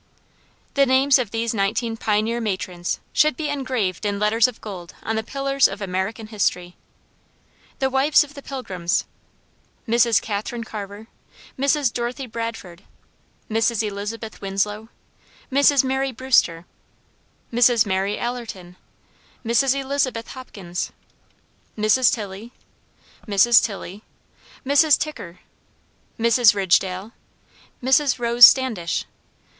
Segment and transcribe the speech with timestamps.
[0.73, 5.15] The names of these nineteen pioneer matrons should be engraved in letters of gold on
[5.15, 6.75] the pillars of American history:
[7.77, 9.05] The Wives of the Pilgrims.
[9.87, 10.19] Mrs.
[10.19, 11.05] Catharine Carver.
[11.55, 11.93] Mrs.
[11.93, 12.81] Dorothy Bradford.
[13.47, 13.83] Mrs.
[13.87, 14.89] Elizabeth Winslow.
[15.51, 15.83] Mrs.
[15.83, 16.65] Mary Brewster.
[17.53, 17.85] Mrs.
[17.85, 18.77] Mary Allerton.
[19.45, 19.79] Mrs.
[19.79, 20.91] Elizabeth Hopkins.
[21.77, 22.11] Mrs.
[22.11, 22.51] Tilley.
[23.27, 23.63] Mrs.
[23.63, 24.01] Tilley.
[24.65, 24.97] Mrs.
[24.97, 25.41] Ticker.
[26.17, 26.55] Mrs.
[26.55, 27.11] Ridgdale.
[27.83, 28.17] Mrs.
[28.17, 29.05] Rose Standish.